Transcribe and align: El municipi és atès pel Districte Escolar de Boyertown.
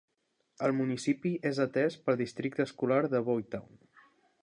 El 0.67 0.73
municipi 0.77 1.33
és 1.51 1.61
atès 1.67 1.99
pel 2.07 2.19
Districte 2.25 2.67
Escolar 2.71 3.01
de 3.15 3.25
Boyertown. 3.29 3.83